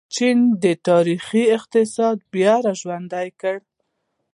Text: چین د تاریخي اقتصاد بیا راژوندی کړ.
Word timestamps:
چین 0.15 0.39
د 0.63 0.65
تاریخي 0.87 1.43
اقتصاد 1.57 2.17
بیا 2.33 2.53
راژوندی 2.67 3.27
کړ. 3.41 3.55